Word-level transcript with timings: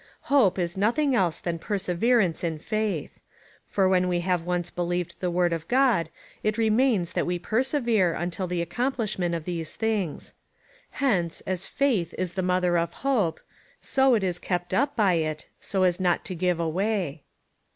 Hope 0.33 0.57
is 0.57 0.79
nothing 0.79 1.13
else 1.13 1.37
than 1.37 1.59
perseverance 1.59 2.43
m. 2.43 2.57
faith. 2.57 3.19
For 3.67 3.87
when 3.87 4.07
we 4.07 4.21
have 4.21 4.41
once 4.41 4.71
believed 4.71 5.19
the 5.19 5.29
word 5.29 5.53
of 5.53 5.67
God, 5.67 6.09
it 6.41 6.57
remains 6.57 7.13
that 7.13 7.27
we 7.27 7.37
persevere 7.37 8.13
until 8.15 8.47
the 8.47 8.65
accom 8.65 8.95
plishment 8.95 9.35
of 9.35 9.45
these 9.45 9.75
things. 9.75 10.33
Hence, 11.05 11.41
as 11.41 11.67
faith 11.67 12.15
is 12.17 12.33
the 12.33 12.41
mother 12.41 12.79
of 12.79 12.91
hope, 13.05 13.41
so 13.79 14.15
it 14.15 14.23
is 14.23 14.39
kept 14.39 14.73
up 14.73 14.95
by 14.95 15.13
it, 15.21 15.47
so 15.59 15.83
as 15.83 15.99
not 15.99 16.25
to 16.25 16.33
give 16.33 16.57
way. 16.57 17.21